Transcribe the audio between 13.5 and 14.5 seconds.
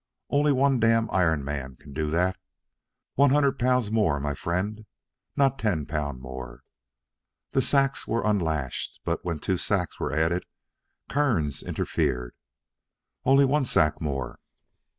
sack more."